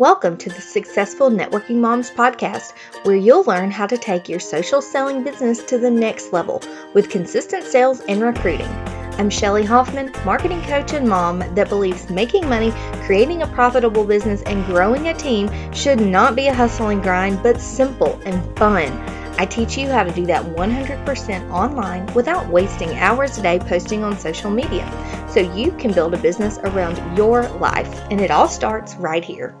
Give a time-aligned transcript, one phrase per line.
[0.00, 4.80] Welcome to the Successful Networking Moms podcast, where you'll learn how to take your social
[4.80, 6.62] selling business to the next level
[6.94, 8.70] with consistent sales and recruiting.
[9.18, 12.72] I'm Shelly Hoffman, marketing coach and mom that believes making money,
[13.04, 17.42] creating a profitable business, and growing a team should not be a hustle and grind,
[17.42, 18.90] but simple and fun.
[19.38, 24.02] I teach you how to do that 100% online without wasting hours a day posting
[24.02, 24.90] on social media
[25.28, 28.00] so you can build a business around your life.
[28.10, 29.54] And it all starts right here.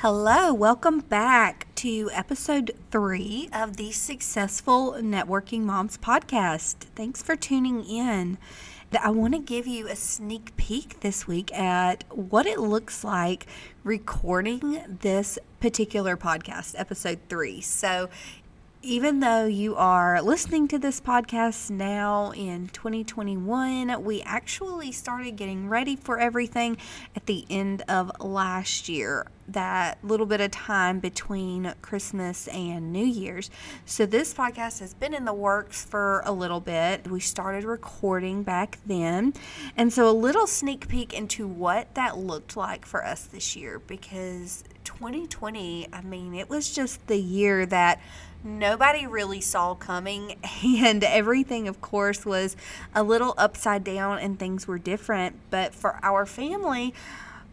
[0.00, 6.74] Hello, welcome back to episode three of the Successful Networking Moms podcast.
[6.94, 8.36] Thanks for tuning in.
[9.02, 13.46] I want to give you a sneak peek this week at what it looks like
[13.84, 17.62] recording this particular podcast, episode three.
[17.62, 18.10] So,
[18.86, 25.68] even though you are listening to this podcast now in 2021, we actually started getting
[25.68, 26.76] ready for everything
[27.16, 29.26] at the end of last year.
[29.48, 33.50] That little bit of time between Christmas and New Year's.
[33.84, 37.08] So, this podcast has been in the works for a little bit.
[37.08, 39.34] We started recording back then.
[39.76, 43.80] And so, a little sneak peek into what that looked like for us this year
[43.80, 48.00] because 2020, I mean, it was just the year that
[48.46, 50.36] nobody really saw coming.
[50.86, 52.56] And everything, of course, was
[52.94, 55.36] a little upside down and things were different.
[55.50, 56.94] But for our family,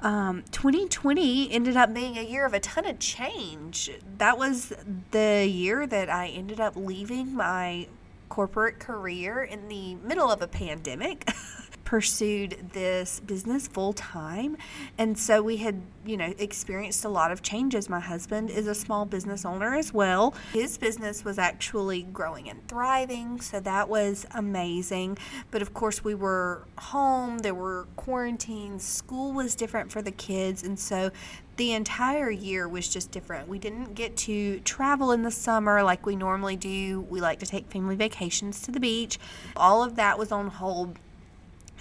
[0.01, 3.89] um, 2020 ended up being a year of a ton of change.
[4.17, 4.73] That was
[5.11, 7.87] the year that I ended up leaving my
[8.29, 11.31] corporate career in the middle of a pandemic.
[11.85, 14.57] pursued this business full time.
[14.97, 17.89] And so we had, you know, experienced a lot of changes.
[17.89, 20.33] My husband is a small business owner as well.
[20.53, 23.41] His business was actually growing and thriving.
[23.41, 25.17] So that was amazing.
[25.51, 30.63] But of course, we were home, there were quarantines, school was different for the kids.
[30.63, 31.11] And so
[31.57, 33.47] the entire year was just different.
[33.47, 37.01] We didn't get to travel in the summer like we normally do.
[37.09, 39.19] We like to take family vacations to the beach.
[39.55, 40.97] All of that was on hold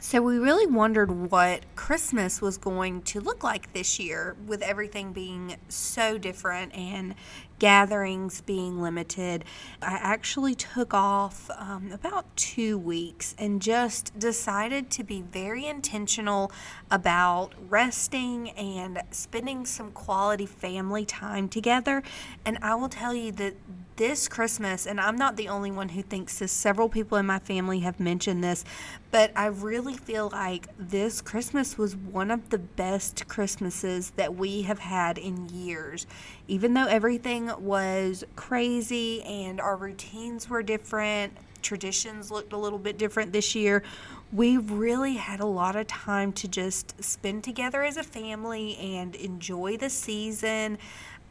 [0.04, 5.12] so we really wondered what Christmas was going to look like this year with everything
[5.12, 7.14] being so different and
[7.58, 9.44] gatherings being limited.
[9.80, 16.50] I actually took off um, about two weeks and just decided to be very intentional
[16.90, 22.02] about resting and spending some quality family time together.
[22.44, 23.54] And I will tell you that
[23.96, 27.38] this Christmas, and I'm not the only one who thinks this, several people in my
[27.38, 28.64] family have mentioned this,
[29.10, 34.62] but I really feel like this Christmas was one of the best Christmases that we
[34.62, 36.06] have had in years.
[36.48, 42.98] Even though everything was crazy and our routines were different, traditions looked a little bit
[42.98, 43.82] different this year,
[44.32, 49.14] we really had a lot of time to just spend together as a family and
[49.14, 50.78] enjoy the season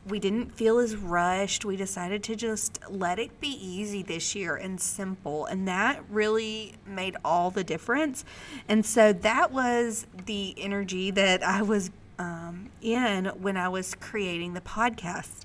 [0.07, 1.63] we didn't feel as rushed.
[1.63, 5.45] We decided to just let it be easy this year and simple.
[5.45, 8.25] And that really made all the difference.
[8.67, 14.53] And so that was the energy that I was um, in when I was creating
[14.53, 15.40] the podcast.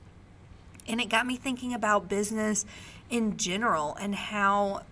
[0.88, 2.64] And it got me thinking about business
[3.10, 4.82] in general and how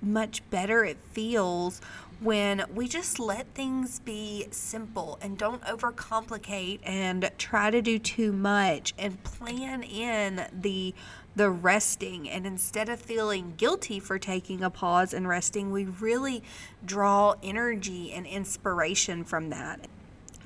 [0.00, 1.80] much better it feels
[2.20, 8.32] when we just let things be simple and don't overcomplicate and try to do too
[8.32, 10.94] much and plan in the
[11.36, 12.30] the resting.
[12.30, 16.42] And instead of feeling guilty for taking a pause and resting we really
[16.84, 19.80] draw energy and inspiration from that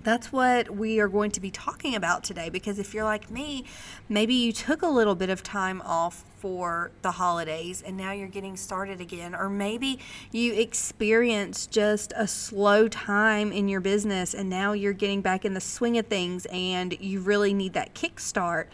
[0.08, 3.64] that's what we are going to be talking about today because if you're like me,
[4.08, 8.26] maybe you took a little bit of time off for the holidays and now you're
[8.26, 9.98] getting started again, or maybe
[10.32, 15.52] you experienced just a slow time in your business and now you're getting back in
[15.52, 18.66] the swing of things and you really need that kickstart.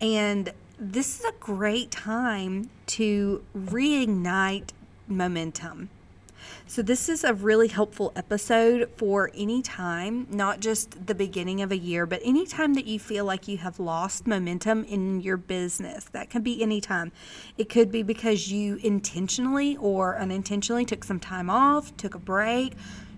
[0.00, 4.70] And this is a great time to reignite
[5.06, 5.88] momentum
[6.70, 11.72] so, this is a really helpful episode for any time, not just the beginning of
[11.72, 15.36] a year, but any time that you feel like you have lost momentum in your
[15.36, 16.04] business.
[16.12, 17.10] That can be any time.
[17.58, 22.74] It could be because you intentionally or unintentionally took some time off, took a break,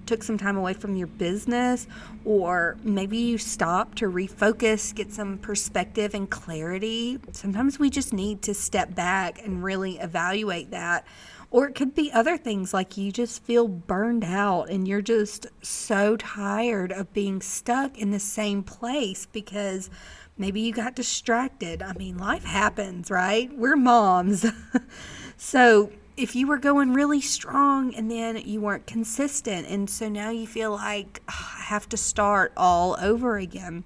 [0.06, 1.86] took some time away from your business,
[2.24, 7.18] or maybe you stopped to refocus, get some perspective and clarity.
[7.32, 11.04] Sometimes we just need to step back and really evaluate that
[11.52, 15.46] or it could be other things like you just feel burned out and you're just
[15.60, 19.90] so tired of being stuck in the same place because
[20.38, 21.82] maybe you got distracted.
[21.82, 23.52] I mean, life happens, right?
[23.56, 24.46] We're moms.
[25.36, 30.30] so, if you were going really strong and then you weren't consistent, and so now
[30.30, 33.84] you feel like oh, I have to start all over again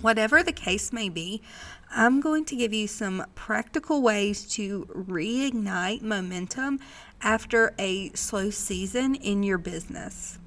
[0.00, 1.42] Whatever the case may be,
[1.92, 6.78] I'm going to give you some practical ways to reignite momentum
[7.20, 10.38] after a slow season in your business.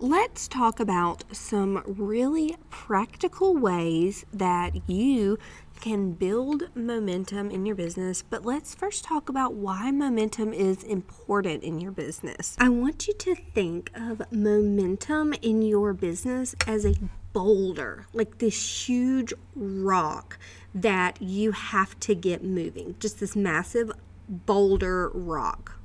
[0.00, 5.38] Let's talk about some really practical ways that you
[5.80, 11.62] can build momentum in your business, but let's first talk about why momentum is important
[11.62, 12.56] in your business.
[12.58, 16.94] I want you to think of momentum in your business as a
[17.32, 20.38] boulder, like this huge rock
[20.74, 23.90] that you have to get moving, just this massive
[24.28, 25.78] boulder rock.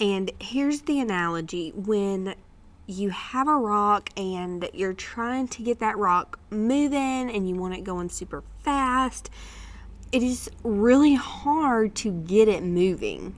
[0.00, 2.34] And here's the analogy when
[2.86, 7.74] you have a rock and you're trying to get that rock moving and you want
[7.74, 9.30] it going super fast,
[10.12, 13.34] it is really hard to get it moving.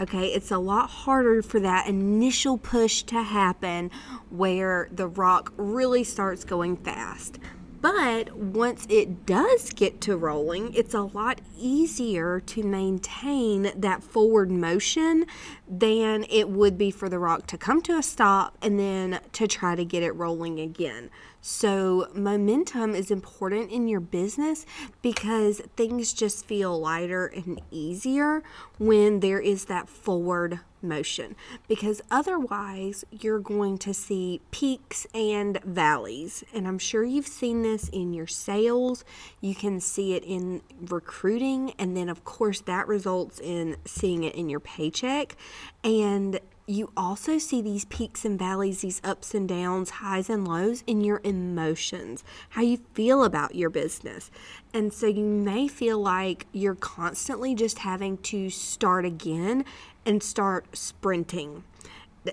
[0.00, 3.90] Okay, it's a lot harder for that initial push to happen
[4.30, 7.40] where the rock really starts going fast.
[7.80, 14.50] But once it does get to rolling, it's a lot easier to maintain that forward
[14.50, 15.26] motion
[15.68, 19.46] than it would be for the rock to come to a stop and then to
[19.46, 21.10] try to get it rolling again.
[21.40, 24.66] So, momentum is important in your business
[25.02, 28.42] because things just feel lighter and easier
[28.78, 31.36] when there is that forward motion.
[31.68, 36.44] Because otherwise, you're going to see peaks and valleys.
[36.52, 39.04] And I'm sure you've seen this in your sales,
[39.40, 44.34] you can see it in recruiting, and then, of course, that results in seeing it
[44.34, 45.36] in your paycheck.
[45.84, 50.84] And you also see these peaks and valleys, these ups and downs, highs and lows
[50.86, 54.30] in your emotions, how you feel about your business.
[54.74, 59.64] And so you may feel like you're constantly just having to start again
[60.04, 61.64] and start sprinting.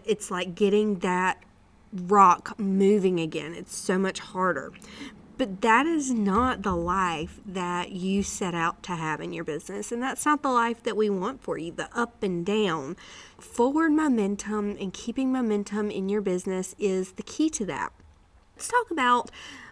[0.03, 1.41] It's like getting that
[1.93, 3.53] rock moving again.
[3.53, 4.73] It's so much harder.
[5.37, 9.91] But that is not the life that you set out to have in your business.
[9.91, 12.95] And that's not the life that we want for you the up and down.
[13.37, 17.91] Forward momentum and keeping momentum in your business is the key to that.
[18.55, 19.29] Let's talk about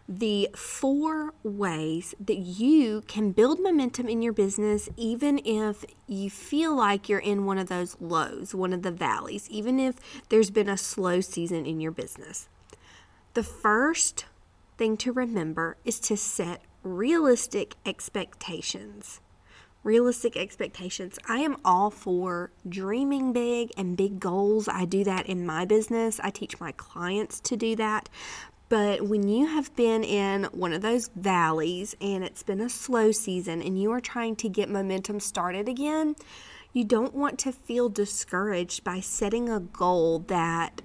[0.10, 6.76] the four ways that you can build momentum in your business, even if you feel
[6.76, 9.96] like you're in one of those lows, one of the valleys, even if
[10.28, 12.50] there's been a slow season in your business.
[13.34, 14.26] The first
[14.78, 19.22] thing to remember is to set realistic expectations.
[19.84, 21.20] Realistic expectations.
[21.28, 24.68] I am all for dreaming big and big goals.
[24.68, 26.20] I do that in my business.
[26.24, 28.10] I teach my clients to do that.
[28.70, 33.12] But when you have been in one of those valleys and it's been a slow
[33.12, 36.16] season and you are trying to get momentum started again,
[36.72, 40.82] you don't want to feel discouraged by setting a goal that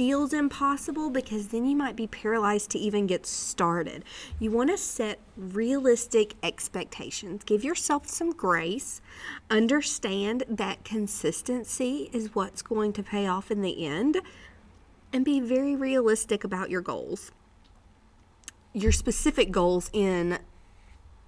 [0.00, 4.02] feels impossible because then you might be paralyzed to even get started.
[4.38, 7.42] You want to set realistic expectations.
[7.44, 9.02] Give yourself some grace.
[9.50, 14.22] Understand that consistency is what's going to pay off in the end.
[15.12, 17.30] And be very realistic about your goals.
[18.72, 20.38] Your specific goals in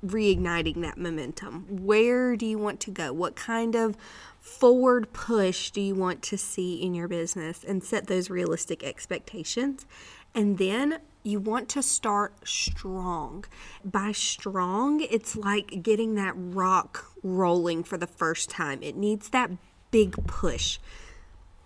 [0.05, 1.67] reigniting that momentum.
[1.69, 3.13] Where do you want to go?
[3.13, 3.97] What kind of
[4.43, 9.87] forward push do you want to see in your business and set those realistic expectations.
[10.35, 13.45] And then you want to start strong.
[13.85, 19.53] By strong, it's like getting that rock rolling for the first time, it needs that
[19.93, 20.81] big push.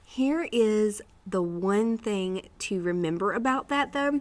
[0.04, 4.20] Here is the one thing to remember about that though.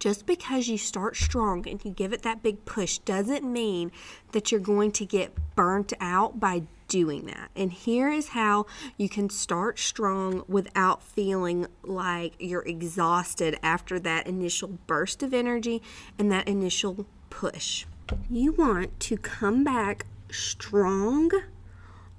[0.00, 3.92] Just because you start strong and you give it that big push doesn't mean
[4.32, 7.50] that you're going to get burnt out by doing that.
[7.54, 8.64] And here is how
[8.96, 15.82] you can start strong without feeling like you're exhausted after that initial burst of energy
[16.18, 17.84] and that initial push.
[18.30, 21.30] You want to come back strong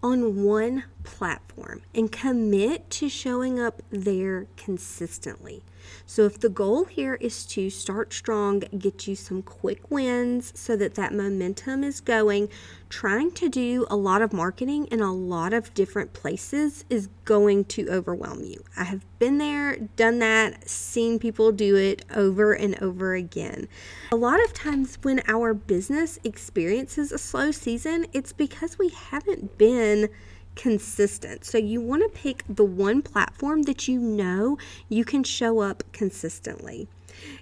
[0.04, 5.64] on one platform and commit to showing up there consistently.
[6.06, 10.76] So, if the goal here is to start strong, get you some quick wins so
[10.76, 12.50] that that momentum is going,
[12.90, 17.66] trying to do a lot of marketing in a lot of different places is going
[17.66, 18.64] to overwhelm you.
[18.78, 23.68] I have been there, done that, seen people do it over and over again.
[24.12, 29.58] A lot of times when our business experiences a slow season, it's because we haven't
[29.58, 30.10] been
[30.56, 31.46] consistent.
[31.46, 34.58] So you want to pick the one platform that you know
[34.90, 36.88] you can show up consistently.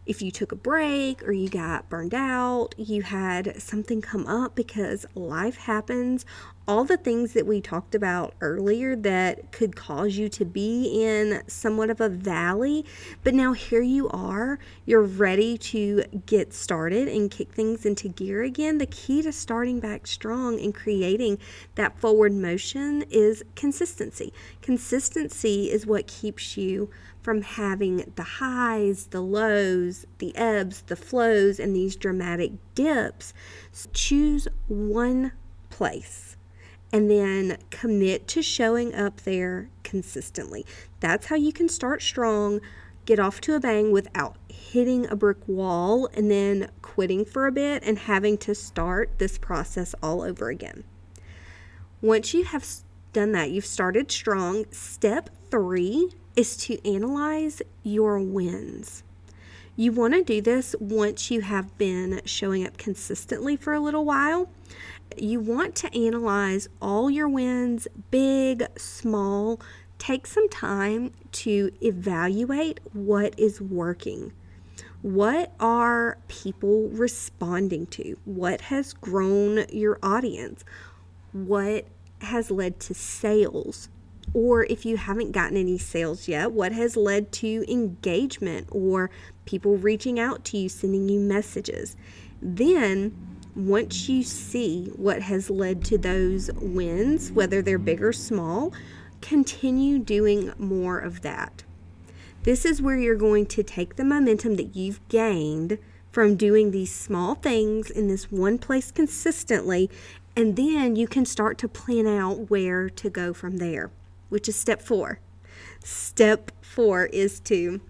[0.06, 4.56] If you took a break or you got burned out, you had something come up
[4.56, 6.26] because life happens,
[6.70, 11.42] all the things that we talked about earlier that could cause you to be in
[11.48, 12.86] somewhat of a valley.
[13.24, 18.44] But now here you are, you're ready to get started and kick things into gear
[18.44, 18.78] again.
[18.78, 21.40] The key to starting back strong and creating
[21.74, 24.32] that forward motion is consistency.
[24.62, 26.92] Consistency is what keeps you
[27.30, 33.36] from having the highs, the lows, the ebbs, the flows, and these dramatic dips.
[33.94, 35.34] Choose one
[35.70, 36.38] place
[36.92, 40.66] and then commit to showing up there consistently.
[41.02, 42.62] That's how you can start strong,
[43.06, 47.52] get off to a bang without hitting a brick wall and then quitting for a
[47.52, 50.84] bit and having to start this process all over again.
[52.02, 52.66] Once you have
[53.14, 54.66] done that, you've started strong.
[54.72, 59.04] Step three is to analyze your wins.
[59.76, 64.04] You want to do this once you have been showing up consistently for a little
[64.04, 64.50] while
[65.18, 69.60] you want to analyze all your wins, big, small.
[69.98, 74.32] Take some time to evaluate what is working.
[75.02, 78.18] What are people responding to?
[78.26, 80.64] What has grown your audience?
[81.32, 81.86] What
[82.22, 83.90] has led to sales?
[84.34, 89.10] Or if you haven't gotten any sales yet, what has led to engagement or
[89.46, 91.96] people reaching out to you, sending you messages?
[92.42, 93.16] Then
[93.56, 98.72] once you see what has led to those wins, whether they're big or small,
[99.22, 101.64] continue doing more of that.
[102.44, 105.78] This is where you're going to take the momentum that you've gained
[106.12, 109.90] from doing these small things in this one place consistently,
[110.36, 113.92] and then you can start to plan out where to go from there,
[114.30, 115.20] which is step four.
[115.84, 117.82] Step four is to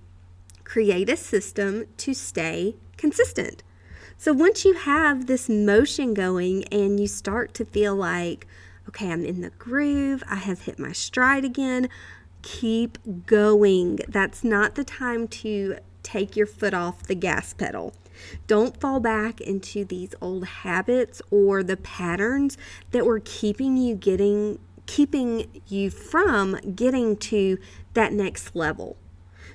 [0.63, 3.63] create a system to stay consistent.
[4.17, 8.46] So once you have this motion going and you start to feel like,
[8.88, 11.89] okay, I'm in the groove, I have hit my stride again,
[12.41, 14.00] keep going.
[14.08, 17.93] That's not the time to take your foot off the gas pedal.
[18.48, 22.58] Don't fall back into these old habits or the patterns
[22.91, 27.60] that were keeping you getting keeping you from getting to
[27.93, 28.98] that next level.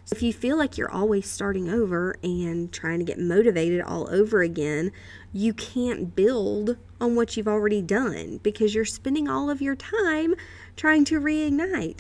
[0.05, 4.09] So if you feel like you're always starting over and trying to get motivated all
[4.15, 4.93] over again,
[5.33, 10.37] you can't build on what you've already done because you're spending all of your time
[10.77, 11.99] trying to reignite.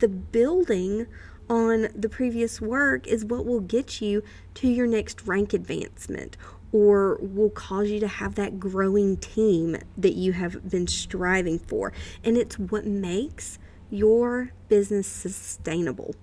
[0.00, 1.06] The building
[1.48, 4.22] on the previous work is what will get you
[4.56, 6.36] to your next rank advancement
[6.74, 11.92] or will cause you to have that growing team that you have been striving for.
[12.24, 16.16] And it's what makes your business sustainable.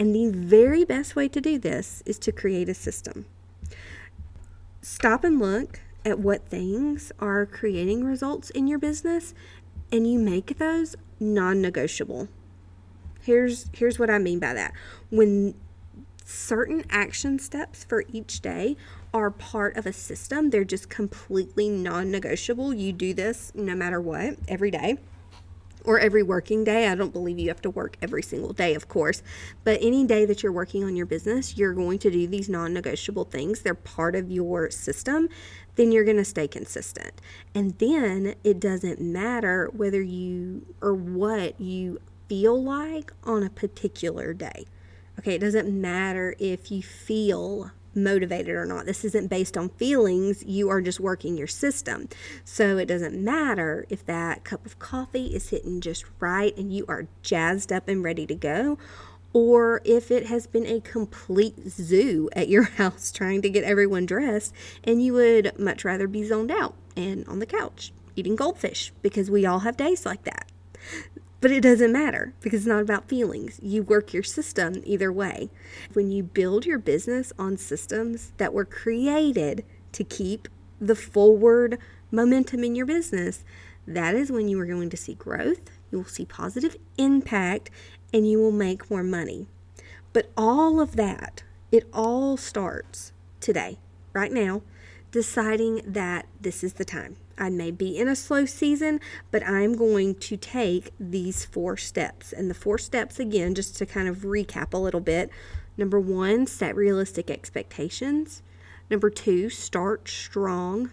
[0.00, 3.26] And the very best way to do this is to create a system.
[4.82, 9.34] Stop and look at what things are creating results in your business
[9.92, 12.26] and you make those non-negotiable.
[13.22, 14.72] Here's here's what I mean by that.
[15.10, 15.54] When
[16.24, 18.76] certain action steps for each day
[19.16, 22.74] are part of a system, they're just completely non-negotiable.
[22.74, 24.98] You do this no matter what every day
[25.86, 26.88] or every working day.
[26.88, 29.22] I don't believe you have to work every single day, of course,
[29.64, 32.74] but any day that you're working on your business, you're going to do these non
[32.74, 33.62] negotiable things.
[33.62, 35.28] They're part of your system.
[35.76, 37.20] Then you're going to stay consistent.
[37.54, 44.34] And then it doesn't matter whether you or what you feel like on a particular
[44.34, 44.66] day.
[45.18, 48.86] Okay, it doesn't matter if you feel motivated or not.
[48.86, 52.08] This isn't based on feelings, you are just working your system.
[52.44, 56.84] So it doesn't matter if that cup of coffee is hitting just right and you
[56.88, 58.78] are jazzed up and ready to go,
[59.32, 64.06] or if it has been a complete zoo at your house trying to get everyone
[64.06, 64.52] dressed
[64.84, 69.30] and you would much rather be zoned out and on the couch eating goldfish because
[69.30, 70.50] we all have days like that.
[71.46, 73.60] But it doesn't matter because it's not about feelings.
[73.62, 75.48] You work your system either way.
[75.92, 80.48] When you build your business on systems that were created to keep
[80.80, 81.78] the forward
[82.10, 83.44] momentum in your business,
[83.86, 87.70] that is when you are going to see growth, you will see positive impact,
[88.12, 89.46] and you will make more money.
[90.12, 93.78] But all of that, it all starts today,
[94.12, 94.62] right now,
[95.12, 97.14] deciding that this is the time.
[97.38, 99.00] I may be in a slow season,
[99.30, 102.32] but I'm going to take these four steps.
[102.32, 105.30] And the four steps, again, just to kind of recap a little bit
[105.76, 108.42] number one, set realistic expectations.
[108.90, 110.90] Number two, start strong.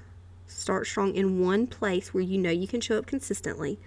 [0.47, 3.79] Start strong in one place where you know you can show up consistently.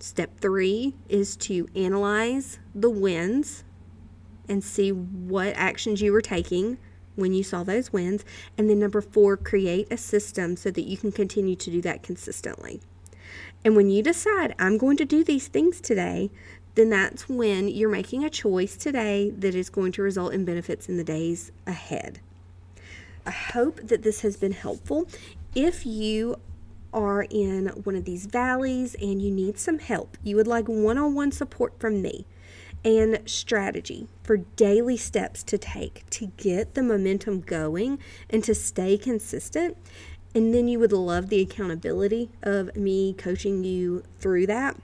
[0.00, 3.64] Step three is to analyze the wins
[4.48, 6.78] and see what actions you were taking
[7.16, 8.24] when you saw those wins.
[8.56, 12.02] And then number four, create a system so that you can continue to do that
[12.02, 12.80] consistently.
[13.64, 16.30] And when you decide, I'm going to do these things today,
[16.74, 20.88] then that's when you're making a choice today that is going to result in benefits
[20.88, 22.20] in the days ahead.
[23.24, 25.08] I hope that this has been helpful.
[25.54, 26.36] If you
[26.92, 30.98] are in one of these valleys and you need some help, you would like one
[30.98, 32.26] on one support from me
[32.84, 37.98] and strategy for daily steps to take to get the momentum going
[38.28, 39.76] and to stay consistent.
[40.34, 44.76] And then you would love the accountability of me coaching you through that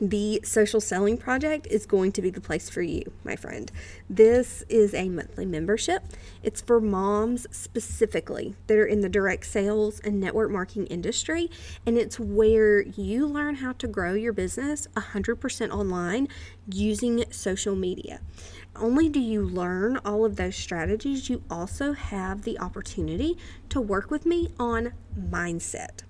[0.00, 3.70] the social selling project is going to be the place for you, my friend.
[4.08, 6.02] This is a monthly membership.
[6.42, 11.50] It's for moms specifically that are in the direct sales and network marketing industry,
[11.84, 16.28] and it's where you learn how to grow your business 100% online
[16.66, 18.20] using social media.
[18.76, 23.36] Only do you learn all of those strategies, you also have the opportunity
[23.68, 26.04] to work with me on mindset.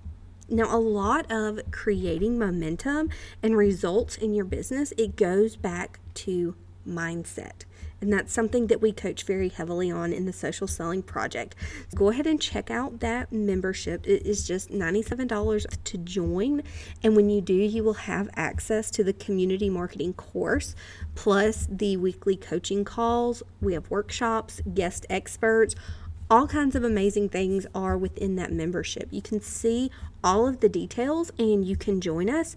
[0.51, 3.09] Now, a lot of creating momentum
[3.41, 6.55] and results in your business, it goes back to
[6.85, 7.63] mindset.
[8.01, 11.55] And that's something that we coach very heavily on in the social selling project.
[11.95, 14.05] Go ahead and check out that membership.
[14.05, 16.63] It is just $97 to join.
[17.01, 20.75] And when you do, you will have access to the community marketing course,
[21.15, 23.41] plus the weekly coaching calls.
[23.61, 25.75] We have workshops, guest experts
[26.31, 29.09] all kinds of amazing things are within that membership.
[29.11, 29.91] You can see
[30.23, 32.55] all of the details and you can join us.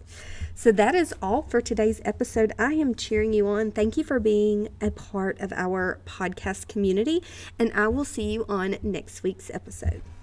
[0.54, 2.52] So that is all for today's episode.
[2.58, 3.72] I am cheering you on.
[3.72, 7.22] Thank you for being a part of our podcast community,
[7.60, 10.02] and I will see you on next week's episode.